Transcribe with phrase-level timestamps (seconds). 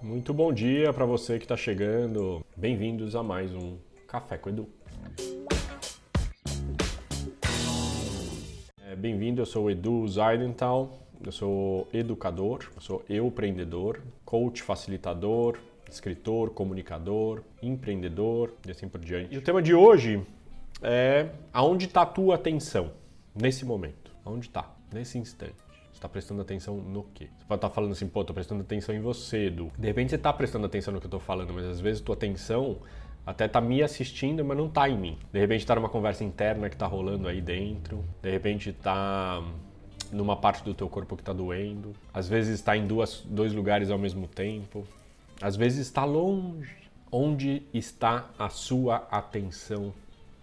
[0.00, 2.46] Muito bom dia para você que está chegando.
[2.56, 4.68] Bem-vindos a mais um Café com Edu.
[8.86, 15.58] É, Bem-vindo, eu sou o Edu Zaidental, eu sou educador, eu sou empreendedor, coach facilitador,
[15.90, 19.34] escritor, comunicador, empreendedor e assim por diante.
[19.34, 20.24] E o tema de hoje
[20.80, 22.92] é aonde está a tua atenção
[23.34, 24.12] nesse momento?
[24.24, 24.76] Aonde está?
[24.92, 25.67] Nesse instante.
[25.90, 27.28] Você está prestando atenção no quê?
[27.38, 29.72] Você pode estar falando assim, pô, tô prestando atenção em você, Edu.
[29.78, 32.14] De repente você está prestando atenção no que eu estou falando, mas às vezes tua
[32.14, 32.78] atenção
[33.28, 35.18] até tá me assistindo, mas não tá em mim.
[35.30, 38.02] De repente tá numa conversa interna que tá rolando aí dentro.
[38.22, 39.42] De repente tá
[40.10, 41.92] numa parte do teu corpo que tá doendo.
[42.12, 44.86] Às vezes está em duas, dois lugares ao mesmo tempo.
[45.42, 46.76] Às vezes está longe.
[47.12, 49.92] Onde está a sua atenção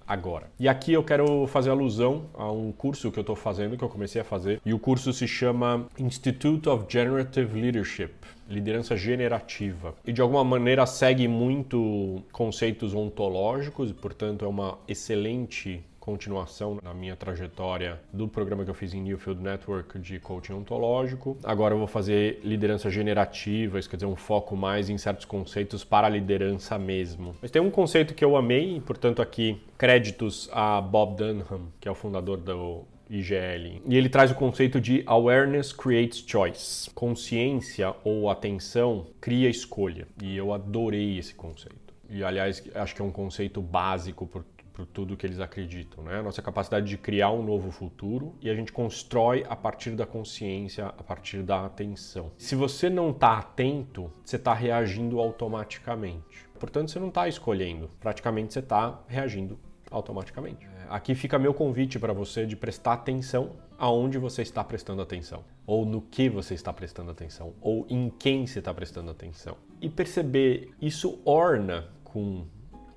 [0.07, 0.49] agora.
[0.59, 3.89] E aqui eu quero fazer alusão a um curso que eu estou fazendo, que eu
[3.89, 8.11] comecei a fazer, e o curso se chama Institute of Generative Leadership.
[8.47, 9.95] Liderança generativa.
[10.05, 17.15] E de alguma maneira segue muito conceitos ontológicos, portanto é uma excelente continuação na minha
[17.15, 21.35] trajetória do programa que eu fiz em Newfield Network de coaching ontológico.
[21.43, 25.83] Agora eu vou fazer liderança generativa, isso quer dizer um foco mais em certos conceitos
[25.83, 27.35] para a liderança mesmo.
[27.41, 31.91] Mas tem um conceito que eu amei, portanto aqui créditos a Bob Dunham, que é
[31.91, 33.81] o fundador do IGL.
[33.87, 36.87] E ele traz o conceito de awareness creates choice.
[36.91, 40.07] Consciência ou atenção cria escolha.
[40.21, 41.85] E eu adorei esse conceito.
[42.09, 44.27] E aliás, acho que é um conceito básico
[44.75, 46.21] por tudo que eles acreditam, né?
[46.21, 50.87] Nossa capacidade de criar um novo futuro e a gente constrói a partir da consciência,
[50.87, 52.31] a partir da atenção.
[52.37, 56.45] Se você não está atento, você está reagindo automaticamente.
[56.59, 59.57] Portanto, você não está escolhendo, praticamente você está reagindo
[59.89, 60.67] automaticamente.
[60.89, 65.85] Aqui fica meu convite para você de prestar atenção aonde você está prestando atenção, ou
[65.85, 69.57] no que você está prestando atenção, ou em quem você está prestando atenção.
[69.81, 72.45] E perceber isso orna com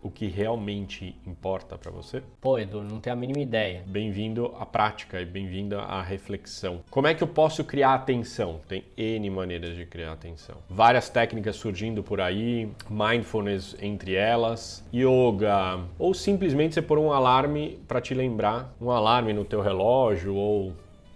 [0.08, 2.22] o que realmente importa para você?
[2.40, 3.84] Pô, Edu, não tenho a mínima ideia.
[3.86, 6.80] Bem-vindo à prática e bem-vindo à reflexão.
[6.90, 8.58] Como é que eu posso criar atenção?
[8.66, 10.56] Tem N maneiras de criar atenção.
[10.68, 17.78] Várias técnicas surgindo por aí, mindfulness entre elas, yoga, ou simplesmente você pôr um alarme
[17.86, 20.72] para te lembrar, um alarme no teu relógio ou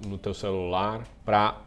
[0.07, 1.63] no teu celular para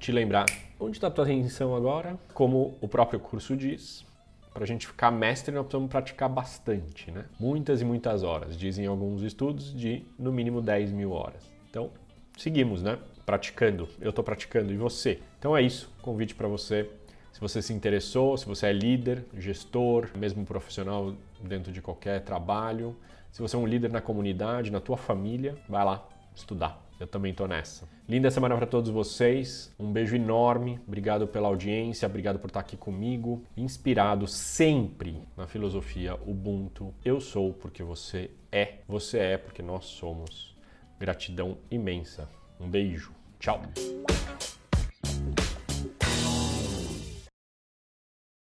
[0.00, 0.46] te lembrar
[0.80, 4.09] onde está a tua atenção agora, como o próprio curso diz
[4.52, 7.24] para a gente ficar mestre, nós precisamos praticar bastante, né?
[7.38, 8.56] Muitas e muitas horas.
[8.56, 11.50] Dizem alguns estudos de no mínimo 10 mil horas.
[11.68, 11.90] Então,
[12.36, 12.98] seguimos, né?
[13.24, 13.88] Praticando.
[14.00, 15.20] Eu estou praticando e você.
[15.38, 15.90] Então é isso.
[16.02, 16.90] Convite para você.
[17.32, 22.96] Se você se interessou, se você é líder, gestor, mesmo profissional dentro de qualquer trabalho,
[23.30, 26.89] se você é um líder na comunidade, na tua família, vai lá estudar.
[27.00, 27.88] Eu também tô nessa.
[28.06, 29.74] Linda semana para todos vocês.
[29.78, 30.78] Um beijo enorme.
[30.86, 33.42] Obrigado pela audiência, obrigado por estar aqui comigo.
[33.56, 36.94] Inspirado sempre na filosofia Ubuntu.
[37.02, 38.80] Eu sou porque você é.
[38.86, 40.54] Você é porque nós somos.
[40.98, 42.28] Gratidão imensa.
[42.60, 43.12] Um beijo.
[43.38, 43.62] Tchau.